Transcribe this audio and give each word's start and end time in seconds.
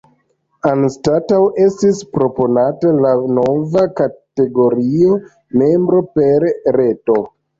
Anstataŭe 0.67 1.49
estis 1.65 1.99
proponata 2.13 2.93
la 3.03 3.11
nova 3.39 3.83
kategorio 4.01 5.13
“Membro 5.63 6.01
per 6.19 6.49
Reto”. 6.79 7.21